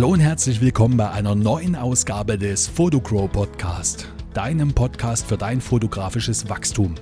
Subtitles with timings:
[0.00, 5.60] Hallo und herzlich willkommen bei einer neuen Ausgabe des Photocrow Podcast, deinem Podcast für dein
[5.60, 6.94] fotografisches Wachstum.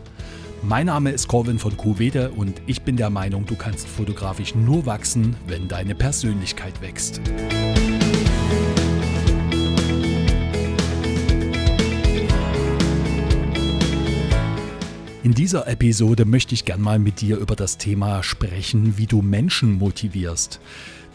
[0.65, 4.85] Mein Name ist Corwin von Kuwede und ich bin der Meinung, du kannst fotografisch nur
[4.85, 7.21] wachsen, wenn deine Persönlichkeit wächst.
[15.23, 19.23] In dieser Episode möchte ich gern mal mit dir über das Thema sprechen, wie du
[19.23, 20.59] Menschen motivierst.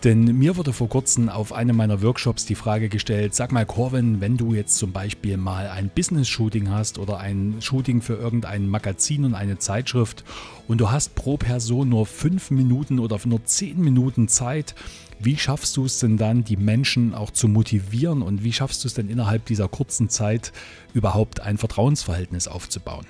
[0.03, 4.19] Denn mir wurde vor kurzem auf einem meiner Workshops die Frage gestellt, sag mal Corwin,
[4.19, 9.23] wenn du jetzt zum Beispiel mal ein Business-Shooting hast oder ein Shooting für irgendein Magazin
[9.23, 10.25] und eine Zeitschrift
[10.67, 14.75] und du hast pro Person nur fünf Minuten oder nur zehn Minuten Zeit,
[15.19, 18.89] wie schaffst du es denn dann, die Menschen auch zu motivieren und wie schaffst du
[18.89, 20.51] es denn innerhalb dieser kurzen Zeit
[20.93, 23.05] überhaupt ein Vertrauensverhältnis aufzubauen?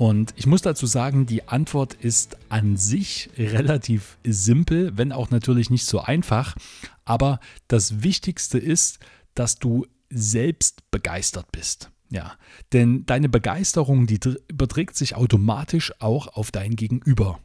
[0.00, 5.68] Und ich muss dazu sagen, die Antwort ist an sich relativ simpel, wenn auch natürlich
[5.68, 6.56] nicht so einfach.
[7.04, 7.38] Aber
[7.68, 8.98] das Wichtigste ist,
[9.34, 11.90] dass du selbst begeistert bist.
[12.08, 12.32] Ja,
[12.72, 17.38] denn deine Begeisterung, die überträgt sich automatisch auch auf dein Gegenüber.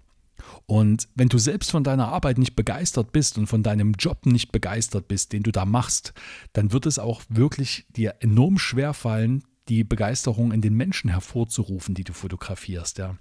[0.65, 4.53] Und wenn du selbst von deiner Arbeit nicht begeistert bist und von deinem Job nicht
[4.53, 6.13] begeistert bist, den du da machst,
[6.53, 11.95] dann wird es auch wirklich dir enorm schwer fallen, die Begeisterung in den Menschen hervorzurufen,
[11.95, 12.99] die du fotografierst.
[12.99, 13.15] Ja.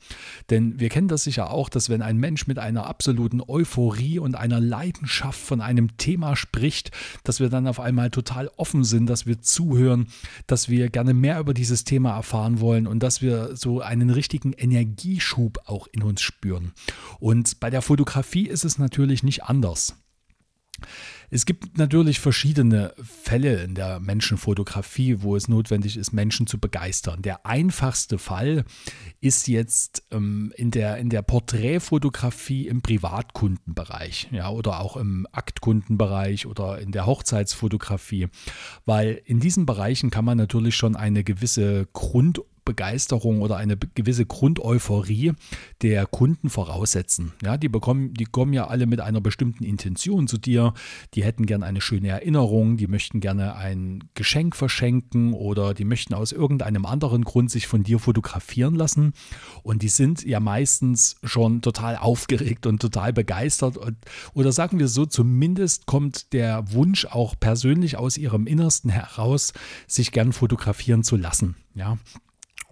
[0.50, 4.34] Denn wir kennen das sicher auch, dass wenn ein Mensch mit einer absoluten Euphorie und
[4.34, 6.90] einer Leidenschaft von einem Thema spricht,
[7.22, 10.08] dass wir dann auf einmal total offen sind, dass wir zuhören,
[10.46, 14.52] dass wir gerne mehr über dieses Thema erfahren wollen und dass wir so einen richtigen
[14.52, 16.72] Energieschub auch in uns spüren.
[17.20, 19.96] Und bei der Fotografie ist es natürlich nicht anders.
[21.30, 27.22] Es gibt natürlich verschiedene Fälle in der Menschenfotografie, wo es notwendig ist, Menschen zu begeistern.
[27.22, 28.64] Der einfachste Fall
[29.20, 36.46] ist jetzt ähm, in, der, in der Porträtfotografie im Privatkundenbereich ja, oder auch im Aktkundenbereich
[36.46, 38.28] oder in der Hochzeitsfotografie,
[38.84, 44.26] weil in diesen Bereichen kann man natürlich schon eine gewisse Grund Begeisterung oder eine gewisse
[44.26, 45.32] Grundeuphorie
[45.82, 47.32] der Kunden voraussetzen.
[47.42, 50.74] Ja, die bekommen, die kommen ja alle mit einer bestimmten Intention zu dir.
[51.14, 56.14] Die hätten gerne eine schöne Erinnerung, die möchten gerne ein Geschenk verschenken oder die möchten
[56.14, 59.12] aus irgendeinem anderen Grund sich von dir fotografieren lassen.
[59.62, 63.78] Und die sind ja meistens schon total aufgeregt und total begeistert.
[64.32, 69.52] Oder sagen wir so, zumindest kommt der Wunsch auch persönlich aus ihrem Innersten heraus,
[69.86, 71.56] sich gern fotografieren zu lassen.
[71.74, 71.98] Ja,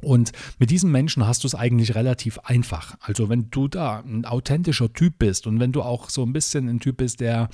[0.02, 2.96] und mit diesen Menschen hast du es eigentlich relativ einfach.
[3.00, 6.68] Also wenn du da ein authentischer Typ bist und wenn du auch so ein bisschen
[6.68, 7.48] ein Typ bist, der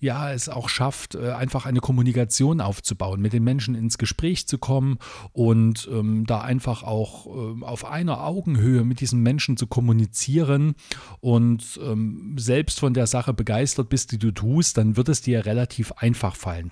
[0.00, 4.58] ja, es auch schafft, äh, einfach eine Kommunikation aufzubauen, mit den Menschen ins Gespräch zu
[4.58, 4.98] kommen
[5.32, 10.74] und ähm, da einfach auch äh, auf einer Augenhöhe mit diesen Menschen zu kommunizieren
[11.20, 15.46] und ähm, selbst von der Sache begeistert bist, die du tust, dann wird es dir
[15.46, 16.70] relativ einfach fallen.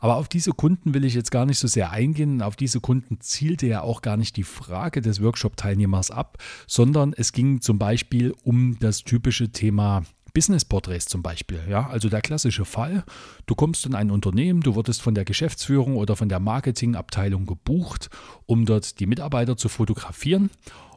[0.00, 2.42] Aber auf diese Kunden will ich jetzt gar nicht so sehr eingehen.
[2.42, 7.32] Auf diese Kunden zielte ja auch gar nicht die Frage des Workshop-Teilnehmers ab, sondern es
[7.32, 10.02] ging zum Beispiel um das typische Thema
[10.32, 11.60] Business-Porträts zum Beispiel.
[11.68, 13.04] Ja, also der klassische Fall:
[13.46, 18.10] Du kommst in ein Unternehmen, du wurdest von der Geschäftsführung oder von der Marketingabteilung gebucht,
[18.46, 20.50] um dort die Mitarbeiter zu fotografieren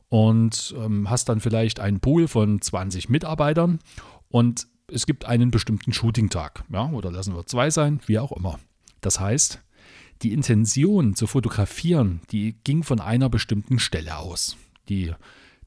[0.09, 3.79] und ähm, hast dann vielleicht einen Pool von 20 Mitarbeitern
[4.29, 6.63] und es gibt einen bestimmten Shooting-Tag.
[6.71, 8.59] Ja, oder lassen wir zwei sein, wie auch immer.
[9.03, 9.59] Das heißt,
[10.23, 14.57] die Intention zu fotografieren, die ging von einer bestimmten Stelle aus.
[14.89, 15.13] Die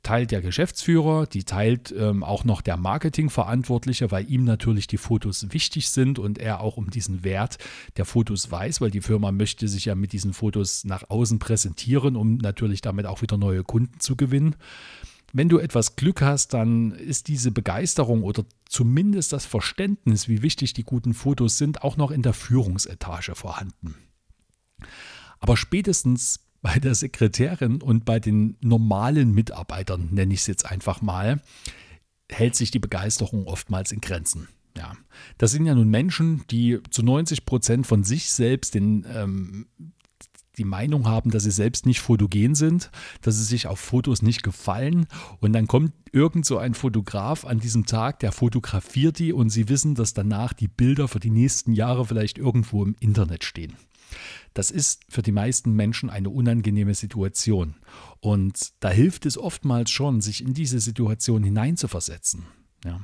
[0.03, 5.53] teilt der Geschäftsführer, die teilt ähm, auch noch der Marketingverantwortliche, weil ihm natürlich die Fotos
[5.53, 7.59] wichtig sind und er auch um diesen Wert
[7.97, 12.17] der Fotos weiß, weil die Firma möchte sich ja mit diesen Fotos nach außen präsentieren,
[12.17, 14.55] um natürlich damit auch wieder neue Kunden zu gewinnen.
[15.33, 20.73] Wenn du etwas Glück hast, dann ist diese Begeisterung oder zumindest das Verständnis, wie wichtig
[20.73, 23.97] die guten Fotos sind, auch noch in der Führungsetage vorhanden.
[25.39, 31.03] Aber spätestens bei der Sekretärin und bei den normalen Mitarbeitern, nenne ich es jetzt einfach
[31.03, 31.43] mal,
[32.31, 34.49] hält sich die Begeisterung oftmals in Grenzen.
[34.77, 34.95] Ja,
[35.39, 39.67] das sind ja nun Menschen, die zu 90 Prozent von sich selbst den ähm,
[40.59, 44.43] die Meinung haben, dass sie selbst nicht fotogen sind, dass sie sich auf Fotos nicht
[44.43, 45.07] gefallen
[45.41, 49.69] und dann kommt irgend so ein Fotograf an diesem Tag, der fotografiert die und sie
[49.69, 53.77] wissen, dass danach die Bilder für die nächsten Jahre vielleicht irgendwo im Internet stehen.
[54.55, 57.75] Das ist für die meisten Menschen eine unangenehme Situation.
[58.21, 62.47] Und da hilft es oftmals schon, sich in diese Situation hineinzuversetzen.
[62.87, 63.01] Ja.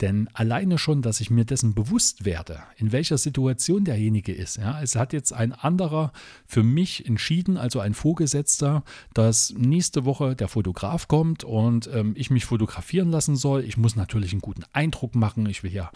[0.00, 4.56] Denn alleine schon, dass ich mir dessen bewusst werde, in welcher Situation derjenige ist.
[4.56, 4.80] Ja.
[4.80, 6.12] Es hat jetzt ein anderer
[6.46, 12.30] für mich entschieden, also ein Vorgesetzter, dass nächste Woche der Fotograf kommt und ähm, ich
[12.30, 13.64] mich fotografieren lassen soll.
[13.64, 15.46] Ich muss natürlich einen guten Eindruck machen.
[15.46, 15.90] Ich will ja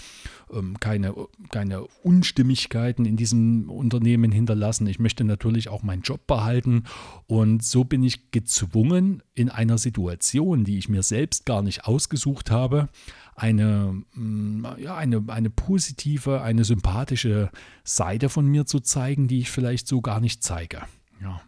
[0.52, 1.14] ähm, keine,
[1.50, 4.86] keine Unstimmigkeiten in diesem Unternehmen hinterlassen.
[4.86, 6.84] Ich möchte natürlich auch meinen Job behalten.
[7.26, 12.50] Und so bin ich gezwungen, in einer Situation, die ich mir selbst gar nicht ausgesucht
[12.50, 12.88] habe,
[13.34, 17.50] eine, mm, ja, eine, eine positive, eine sympathische
[17.84, 20.82] Seite von mir zu zeigen, die ich vielleicht so gar nicht zeige.
[21.20, 21.40] Ja.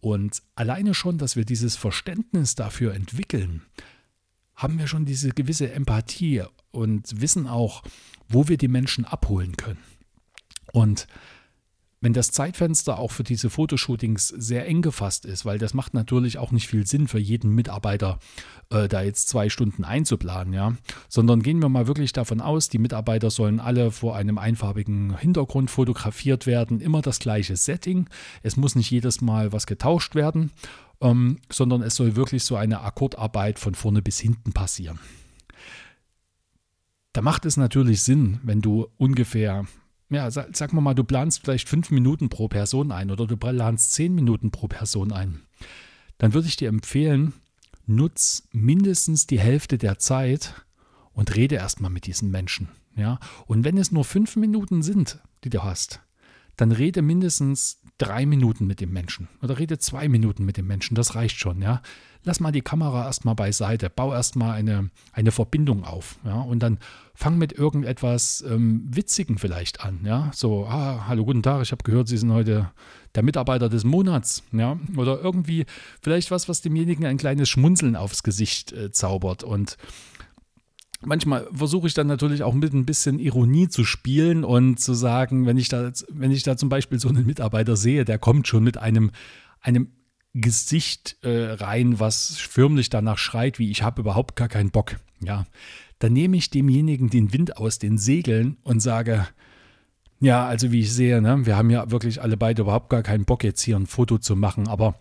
[0.00, 3.62] Und alleine schon, dass wir dieses Verständnis dafür entwickeln,
[4.54, 7.82] haben wir schon diese gewisse Empathie und wissen auch,
[8.28, 9.78] wo wir die Menschen abholen können.
[10.72, 11.06] Und
[12.02, 16.36] wenn das Zeitfenster auch für diese Fotoshootings sehr eng gefasst ist, weil das macht natürlich
[16.36, 18.18] auch nicht viel Sinn für jeden Mitarbeiter,
[18.70, 20.74] äh, da jetzt zwei Stunden einzuplanen, ja,
[21.08, 25.70] sondern gehen wir mal wirklich davon aus, die Mitarbeiter sollen alle vor einem einfarbigen Hintergrund
[25.70, 28.08] fotografiert werden, immer das gleiche Setting,
[28.42, 30.50] es muss nicht jedes Mal was getauscht werden,
[31.00, 34.98] ähm, sondern es soll wirklich so eine Akkordarbeit von vorne bis hinten passieren.
[37.12, 39.66] Da macht es natürlich Sinn, wenn du ungefähr
[40.12, 43.92] ja, sag, sag mal du planst vielleicht fünf Minuten pro Person ein oder du planst
[43.92, 45.42] zehn Minuten pro Person ein,
[46.18, 47.32] dann würde ich dir empfehlen,
[47.86, 50.54] nutz mindestens die Hälfte der Zeit
[51.12, 52.68] und rede erstmal mit diesen Menschen.
[52.96, 53.18] Ja?
[53.46, 56.00] Und wenn es nur fünf Minuten sind, die du hast,
[56.62, 60.94] dann rede mindestens drei Minuten mit dem Menschen oder rede zwei Minuten mit dem Menschen.
[60.94, 61.82] Das reicht schon, ja.
[62.22, 66.78] Lass mal die Kamera erstmal beiseite, bau erstmal eine, eine Verbindung auf, ja, und dann
[67.14, 70.30] fang mit irgendetwas ähm, Witzigen vielleicht an, ja.
[70.32, 72.70] So, ah, hallo, guten Tag, ich habe gehört, Sie sind heute
[73.16, 74.78] der Mitarbeiter des Monats, ja.
[74.96, 75.66] Oder irgendwie
[76.00, 79.76] vielleicht was, was demjenigen ein kleines Schmunzeln aufs Gesicht äh, zaubert und
[81.04, 85.46] manchmal versuche ich dann natürlich auch mit ein bisschen Ironie zu spielen und zu sagen,
[85.46, 88.64] wenn ich da, wenn ich da zum Beispiel so einen Mitarbeiter sehe, der kommt schon
[88.64, 89.10] mit einem,
[89.60, 89.88] einem
[90.34, 94.96] Gesicht äh, rein, was förmlich danach schreit, wie ich habe überhaupt gar keinen Bock.
[95.20, 95.46] Ja,
[95.98, 99.26] dann nehme ich demjenigen den Wind aus den Segeln und sage,
[100.20, 103.24] ja, also wie ich sehe, ne, wir haben ja wirklich alle beide überhaupt gar keinen
[103.24, 104.94] Bock jetzt hier ein Foto zu machen, aber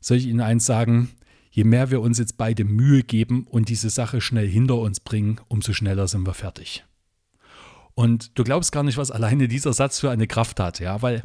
[0.00, 1.10] soll ich Ihnen eins sagen,
[1.52, 5.40] je mehr wir uns jetzt beide Mühe geben und diese Sache schnell hinter uns bringen,
[5.48, 6.84] umso schneller sind wir fertig.
[7.94, 11.22] Und du glaubst gar nicht, was alleine dieser Satz für eine Kraft hat, ja, weil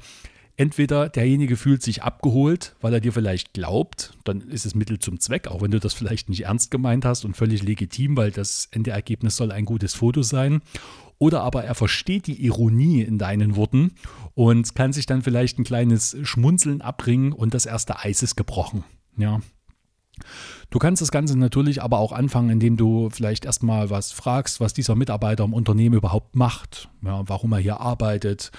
[0.58, 5.20] entweder derjenige fühlt sich abgeholt, weil er dir vielleicht glaubt, dann ist es Mittel zum
[5.20, 8.68] Zweck, auch wenn du das vielleicht nicht ernst gemeint hast und völlig legitim, weil das
[8.72, 10.62] Endergebnis soll ein gutes Foto sein.
[11.20, 13.94] Oder aber er versteht die Ironie in deinen Worten
[14.36, 18.84] und kann sich dann vielleicht ein kleines Schmunzeln abbringen und das erste Eis ist gebrochen.
[19.16, 19.42] Ja,
[20.70, 24.74] Du kannst das Ganze natürlich aber auch anfangen, indem du vielleicht erstmal was fragst, was
[24.74, 28.52] dieser Mitarbeiter im Unternehmen überhaupt macht, ja, warum er hier arbeitet,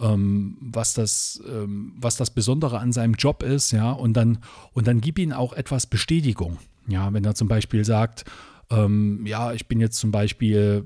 [0.00, 4.38] ähm, was, das, ähm, was das Besondere an seinem Job ist, ja, und dann,
[4.72, 6.58] und dann gib ihm auch etwas Bestätigung.
[6.86, 8.24] Ja, wenn er zum Beispiel sagt,
[8.70, 10.84] ähm, ja, ich bin jetzt zum Beispiel,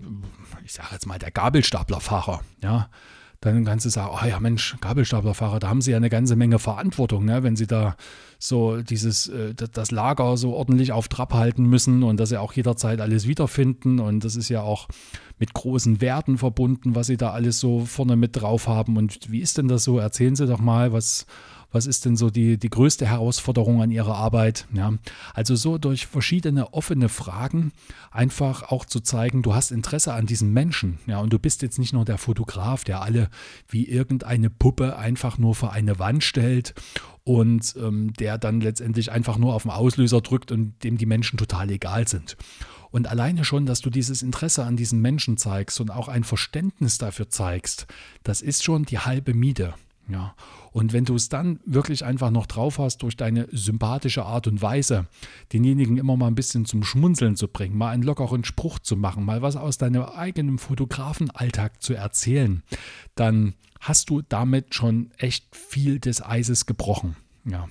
[0.65, 2.89] ich sage jetzt mal, der Gabelstaplerfahrer, ja,
[3.53, 6.59] dann kannst du sagen, oh ja Mensch, Gabelstaplerfahrer, da haben sie ja eine ganze Menge
[6.59, 7.43] Verantwortung, ne?
[7.43, 7.97] wenn sie da
[8.39, 12.53] so dieses, äh, das Lager so ordentlich auf Trab halten müssen und dass sie auch
[12.53, 14.89] jederzeit alles wiederfinden und das ist ja auch
[15.39, 19.41] mit großen Werten verbunden, was sie da alles so vorne mit drauf haben und wie
[19.41, 19.99] ist denn das so?
[19.99, 21.27] Erzählen Sie doch mal, was,
[21.75, 24.67] was ist denn so die, die größte Herausforderung an Ihrer Arbeit?
[24.73, 24.95] Ja,
[25.35, 27.73] also so durch verschiedene offene Fragen
[28.11, 30.99] einfach auch zu zeigen, du hast Interesse an diesen Menschen.
[31.07, 33.29] Ja, und du bist jetzt nicht nur der Fotograf, der alle
[33.69, 36.75] wie irgendeine Puppe einfach nur vor eine Wand stellt
[37.25, 41.39] und ähm, der dann letztendlich einfach nur auf den Auslöser drückt und dem die Menschen
[41.39, 42.37] total egal sind.
[42.91, 46.99] Und alleine schon, dass du dieses Interesse an diesen Menschen zeigst und auch ein Verständnis
[46.99, 47.89] dafür zeigst,
[48.23, 49.75] das ist schon die halbe Miete.
[50.07, 50.35] Ja,
[50.73, 54.61] und wenn du es dann wirklich einfach noch drauf hast, durch deine sympathische Art und
[54.61, 55.07] Weise,
[55.53, 59.25] denjenigen immer mal ein bisschen zum Schmunzeln zu bringen, mal einen lockeren Spruch zu machen,
[59.25, 62.63] mal was aus deinem eigenen Fotografenalltag zu erzählen,
[63.15, 67.17] dann hast du damit schon echt viel des Eises gebrochen.
[67.47, 67.69] Ja.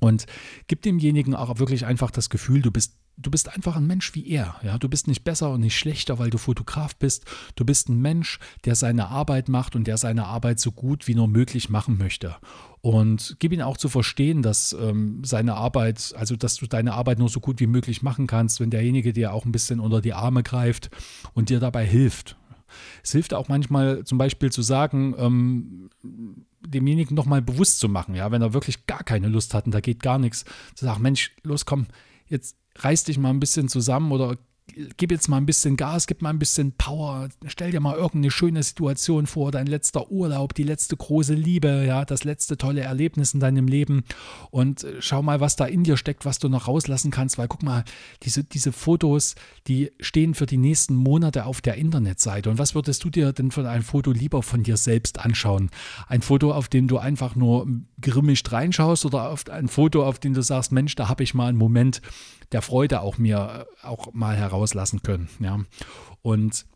[0.00, 0.26] Und
[0.66, 4.28] gib demjenigen auch wirklich einfach das Gefühl, du bist du bist einfach ein Mensch wie
[4.28, 4.56] er.
[4.62, 4.78] Ja?
[4.78, 7.24] Du bist nicht besser und nicht schlechter, weil du Fotograf bist.
[7.54, 11.14] Du bist ein Mensch, der seine Arbeit macht und der seine Arbeit so gut wie
[11.14, 12.36] nur möglich machen möchte.
[12.82, 17.18] Und gib ihm auch zu verstehen, dass ähm, seine Arbeit, also dass du deine Arbeit
[17.18, 20.12] nur so gut wie möglich machen kannst, wenn derjenige dir auch ein bisschen unter die
[20.12, 20.90] Arme greift
[21.34, 22.36] und dir dabei hilft.
[23.02, 25.90] Es hilft auch manchmal zum Beispiel zu sagen, ähm,
[26.60, 29.80] demjenigen nochmal bewusst zu machen, ja, wenn er wirklich gar keine Lust hat und da
[29.80, 30.44] geht gar nichts,
[30.74, 31.86] zu sagen, Mensch, los komm,
[32.28, 34.36] jetzt reiß dich mal ein bisschen zusammen oder
[34.96, 38.30] gib jetzt mal ein bisschen Gas, gib mal ein bisschen Power, stell dir mal irgendeine
[38.30, 43.32] schöne Situation vor, dein letzter Urlaub, die letzte große Liebe, ja, das letzte tolle Erlebnis
[43.32, 44.04] in deinem Leben.
[44.50, 47.48] Und äh, schau mal, was da in dir steckt, was du noch rauslassen kannst, weil
[47.48, 47.84] guck mal,
[48.22, 49.34] diese, diese Fotos,
[49.66, 52.50] die stehen für die nächsten Monate auf der Internetseite.
[52.50, 55.70] Und was würdest du dir denn von einem Foto lieber von dir selbst anschauen?
[56.08, 57.66] Ein Foto, auf dem du einfach nur
[58.06, 61.48] grimmig reinschaust oder auf ein Foto, auf dem du sagst, Mensch, da habe ich mal
[61.48, 62.00] einen Moment,
[62.52, 65.28] der Freude auch mir äh, auch mal herauslassen können.
[65.40, 65.60] Ja.
[66.22, 66.66] Und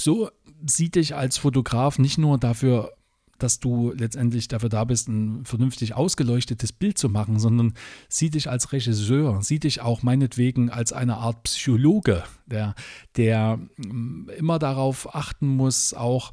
[0.00, 0.30] so
[0.64, 2.92] sieht dich als Fotograf nicht nur dafür,
[3.38, 7.74] dass du letztendlich dafür da bist, ein vernünftig ausgeleuchtetes Bild zu machen, sondern
[8.08, 12.76] sieh dich als Regisseur, sieh dich auch meinetwegen als eine Art Psychologe, der,
[13.16, 16.30] der mm, immer darauf achten muss, auch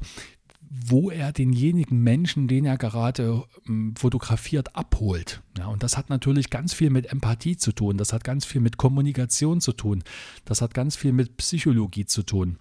[0.70, 5.42] wo er denjenigen Menschen, den er gerade ähm, fotografiert, abholt.
[5.60, 8.62] Ja, und das hat natürlich ganz viel mit Empathie zu tun, das hat ganz viel
[8.62, 10.02] mit Kommunikation zu tun,
[10.46, 12.56] das hat ganz viel mit Psychologie zu tun.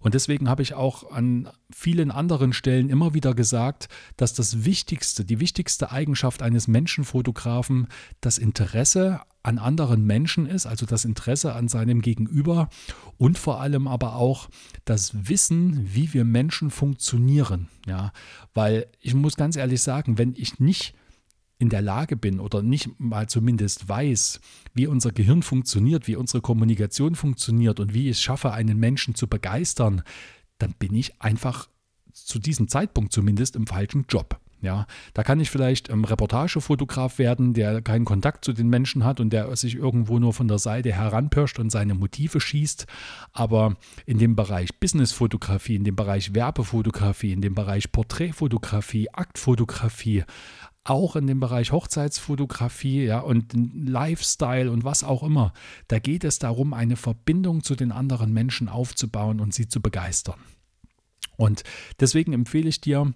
[0.00, 5.24] Und deswegen habe ich auch an vielen anderen Stellen immer wieder gesagt, dass das Wichtigste,
[5.24, 7.88] die wichtigste Eigenschaft eines Menschenfotografen
[8.20, 12.68] das Interesse an anderen Menschen ist, also das Interesse an seinem Gegenüber
[13.16, 14.50] und vor allem aber auch
[14.84, 17.68] das Wissen, wie wir Menschen funktionieren.
[17.86, 18.12] Ja,
[18.52, 20.94] weil ich muss ganz ehrlich sagen, wenn ich nicht
[21.62, 24.40] in der Lage bin oder nicht mal zumindest weiß,
[24.74, 29.14] wie unser Gehirn funktioniert, wie unsere Kommunikation funktioniert und wie ich es schaffe, einen Menschen
[29.14, 30.02] zu begeistern,
[30.58, 31.68] dann bin ich einfach
[32.12, 34.40] zu diesem Zeitpunkt zumindest im falschen Job.
[34.60, 39.18] Ja, da kann ich vielleicht ähm, Reportagefotograf werden, der keinen Kontakt zu den Menschen hat
[39.18, 42.86] und der sich irgendwo nur von der Seite heranpirscht und seine Motive schießt.
[43.32, 43.74] Aber
[44.06, 50.22] in dem Bereich Businessfotografie, in dem Bereich Werbefotografie, in dem Bereich Porträtfotografie, Aktfotografie,
[50.84, 55.52] auch in dem Bereich Hochzeitsfotografie, ja, und Lifestyle und was auch immer,
[55.88, 60.40] da geht es darum, eine Verbindung zu den anderen Menschen aufzubauen und sie zu begeistern.
[61.36, 61.62] Und
[62.00, 63.12] deswegen empfehle ich dir,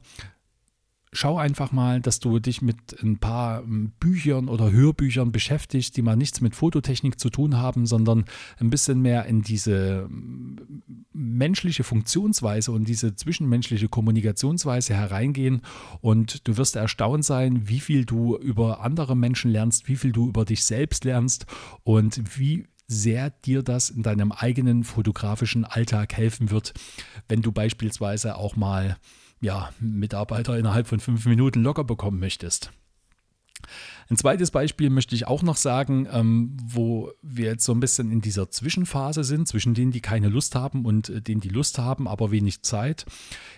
[1.16, 6.02] schau einfach mal, dass du dich mit ein paar ähm, Büchern oder Hörbüchern beschäftigst, die
[6.02, 8.26] mal nichts mit Fototechnik zu tun haben, sondern
[8.58, 10.82] ein bisschen mehr in diese ähm,
[11.12, 15.62] menschliche Funktionsweise und diese zwischenmenschliche Kommunikationsweise hereingehen.
[16.00, 20.28] Und du wirst erstaunt sein, wie viel du über andere Menschen lernst, wie viel du
[20.28, 21.46] über dich selbst lernst
[21.82, 26.74] und wie sehr dir das in deinem eigenen fotografischen Alltag helfen wird,
[27.28, 28.96] wenn du beispielsweise auch mal
[29.40, 32.72] ja, Mitarbeiter innerhalb von fünf Minuten locker bekommen möchtest.
[34.08, 38.12] Ein zweites Beispiel möchte ich auch noch sagen, ähm, wo wir jetzt so ein bisschen
[38.12, 41.78] in dieser Zwischenphase sind, zwischen denen, die keine Lust haben und äh, denen, die Lust
[41.78, 43.06] haben, aber wenig Zeit.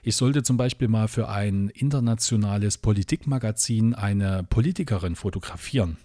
[0.02, 5.98] Ich sollte zum Beispiel mal für ein internationales Politikmagazin eine Politikerin fotografieren.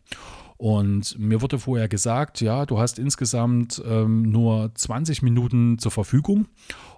[0.58, 6.48] Und mir wurde vorher gesagt, ja, du hast insgesamt ähm, nur 20 Minuten zur Verfügung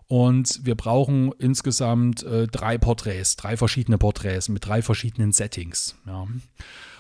[0.08, 5.96] und wir brauchen insgesamt äh, drei Porträts, drei verschiedene Porträts mit drei verschiedenen Settings.
[6.06, 6.28] Ja.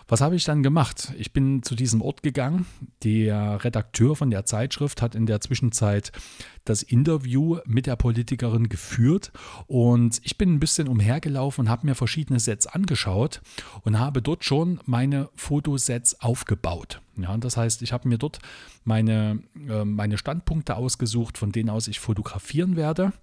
[0.08, 1.14] Was habe ich dann gemacht?
[1.18, 2.68] Ich bin zu diesem Ort gegangen.
[3.04, 6.12] Der Redakteur von der Zeitschrift hat in der Zwischenzeit
[6.64, 9.32] das Interview mit der Politikerin geführt
[9.66, 13.42] und ich bin ein bisschen umhergelaufen und habe mir verschiedene Sets angeschaut
[13.82, 17.02] und habe dort schon meine Fotosets aufgebaut.
[17.18, 18.40] Ja, das heißt, ich habe mir dort
[18.84, 23.14] meine, äh, meine Standpunkte ausgesucht, von denen aus ich fotografieren werde.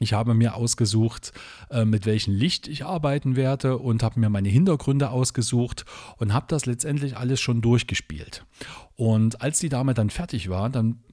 [0.00, 1.32] Ich habe mir ausgesucht,
[1.70, 5.84] äh, mit welchem Licht ich arbeiten werde und habe mir meine Hintergründe ausgesucht
[6.18, 8.44] und habe das letztendlich alles schon durchgespielt.
[8.96, 11.04] Und als die Dame dann fertig war, dann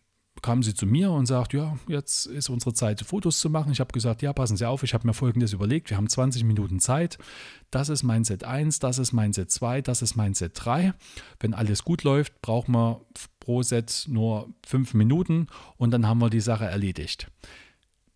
[0.42, 3.72] kam sie zu mir und sagt, ja, jetzt ist unsere Zeit, Fotos zu machen.
[3.72, 5.90] Ich habe gesagt, ja, passen Sie auf, ich habe mir Folgendes überlegt.
[5.90, 7.20] Wir haben 20 Minuten Zeit.
[7.70, 10.94] Das ist mein Set 1, das ist mein Set 2, das ist mein Set 3.
[11.40, 13.02] Wenn alles gut läuft, brauchen wir
[13.40, 15.48] pro Set nur 5 Minuten
[15.78, 17.28] und dann haben wir die Sache erledigt.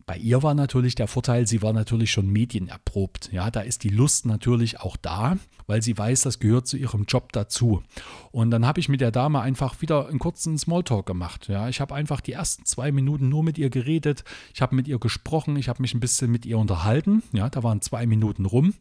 [0.06, 3.32] Bei ihr war natürlich der Vorteil, sie war natürlich schon medienerprobt.
[3.32, 5.36] Ja, da ist die Lust natürlich auch da,
[5.66, 7.82] weil sie weiß, das gehört zu ihrem Job dazu.
[8.30, 11.48] Und dann habe ich mit der Dame einfach wieder einen kurzen Smalltalk gemacht.
[11.48, 14.22] Ja, ich habe einfach die ersten zwei Minuten nur mit ihr geredet.
[14.54, 17.24] Ich habe mit ihr gesprochen, ich habe mich ein bisschen mit ihr unterhalten.
[17.32, 18.74] Ja, da waren zwei Minuten rum.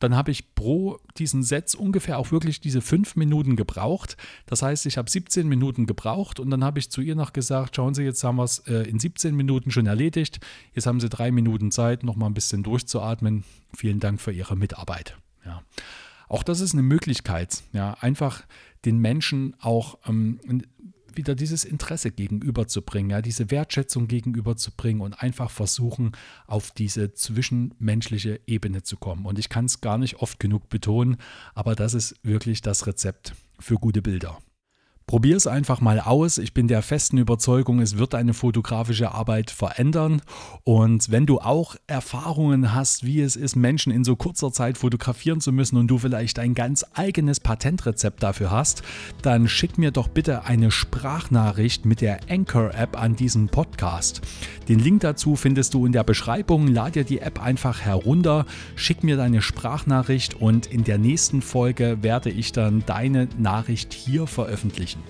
[0.00, 4.16] Dann habe ich pro diesen Satz ungefähr auch wirklich diese fünf Minuten gebraucht.
[4.46, 7.76] Das heißt, ich habe 17 Minuten gebraucht und dann habe ich zu ihr noch gesagt,
[7.76, 10.40] schauen Sie, jetzt haben wir es äh, in 17 Minuten schon erledigt.
[10.72, 13.44] Jetzt haben Sie drei Minuten Zeit, noch mal ein bisschen durchzuatmen.
[13.74, 15.16] Vielen Dank für Ihre Mitarbeit.
[15.44, 15.62] Ja.
[16.28, 18.44] Auch das ist eine Möglichkeit, ja, einfach
[18.84, 20.40] den Menschen auch ähm,
[21.16, 26.12] wieder dieses Interesse gegenüberzubringen, ja, diese Wertschätzung gegenüberzubringen und einfach versuchen,
[26.46, 29.26] auf diese zwischenmenschliche Ebene zu kommen.
[29.26, 31.16] Und ich kann es gar nicht oft genug betonen,
[31.54, 34.38] aber das ist wirklich das Rezept für gute Bilder.
[35.06, 36.38] Probier es einfach mal aus.
[36.38, 40.22] Ich bin der festen Überzeugung, es wird deine fotografische Arbeit verändern.
[40.64, 45.40] Und wenn du auch Erfahrungen hast, wie es ist, Menschen in so kurzer Zeit fotografieren
[45.40, 48.82] zu müssen und du vielleicht ein ganz eigenes Patentrezept dafür hast,
[49.20, 54.22] dann schick mir doch bitte eine Sprachnachricht mit der Anchor-App an diesem Podcast.
[54.68, 56.66] Den Link dazu findest du in der Beschreibung.
[56.66, 61.98] Lad dir die App einfach herunter, schick mir deine Sprachnachricht und in der nächsten Folge
[62.00, 65.03] werde ich dann deine Nachricht hier veröffentlichen.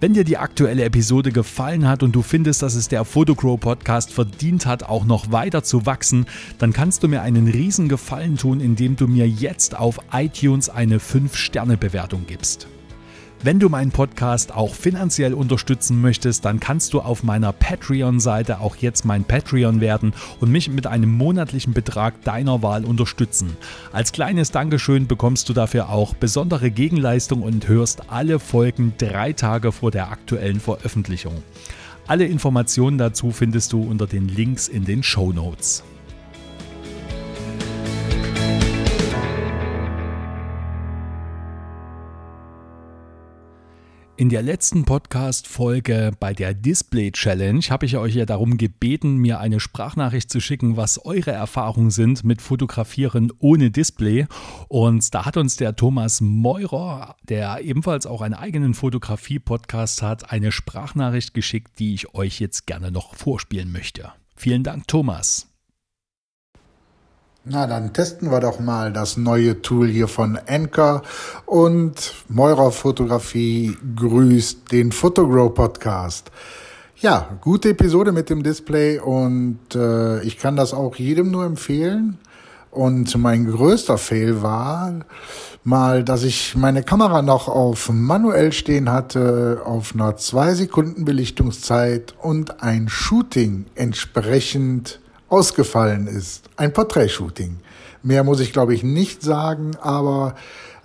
[0.00, 4.10] Wenn dir die aktuelle Episode gefallen hat und du findest, dass es der Photocrow Podcast
[4.10, 6.24] verdient hat, auch noch weiter zu wachsen,
[6.56, 11.00] dann kannst du mir einen riesen Gefallen tun, indem du mir jetzt auf iTunes eine
[11.00, 12.66] 5-Sterne-Bewertung gibst.
[13.42, 18.76] Wenn du meinen Podcast auch finanziell unterstützen möchtest, dann kannst du auf meiner Patreon-Seite auch
[18.76, 23.56] jetzt mein Patreon werden und mich mit einem monatlichen Betrag deiner Wahl unterstützen.
[23.92, 29.72] Als kleines Dankeschön bekommst du dafür auch besondere Gegenleistung und hörst alle Folgen drei Tage
[29.72, 31.42] vor der aktuellen Veröffentlichung.
[32.06, 35.82] Alle Informationen dazu findest du unter den Links in den Show Notes.
[44.20, 49.40] In der letzten Podcast-Folge bei der Display Challenge habe ich euch ja darum gebeten, mir
[49.40, 54.26] eine Sprachnachricht zu schicken, was eure Erfahrungen sind mit Fotografieren ohne Display.
[54.68, 60.52] Und da hat uns der Thomas Meurer, der ebenfalls auch einen eigenen Fotografie-Podcast hat, eine
[60.52, 64.12] Sprachnachricht geschickt, die ich euch jetzt gerne noch vorspielen möchte.
[64.36, 65.49] Vielen Dank, Thomas.
[67.42, 71.00] Na, dann testen wir doch mal das neue Tool hier von Anchor
[71.46, 76.30] und Meurer Fotografie grüßt den Fotogrow Podcast.
[76.96, 82.18] Ja, gute Episode mit dem Display und äh, ich kann das auch jedem nur empfehlen.
[82.70, 85.00] Und mein größter Fail war
[85.64, 92.14] mal, dass ich meine Kamera noch auf manuell stehen hatte, auf einer zwei Sekunden Belichtungszeit
[92.20, 96.50] und ein Shooting entsprechend ausgefallen ist.
[96.56, 97.56] Ein Porträtshooting.
[98.02, 100.34] Mehr muss ich, glaube ich, nicht sagen, aber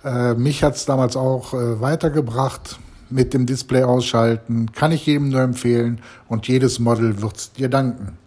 [0.04, 2.78] äh, mich hat's damals auch äh, weitergebracht
[3.10, 4.72] mit dem Display ausschalten.
[4.72, 8.18] Kann ich jedem nur empfehlen und jedes Model wird's dir danken.